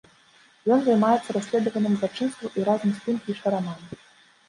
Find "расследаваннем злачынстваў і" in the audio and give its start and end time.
1.37-2.69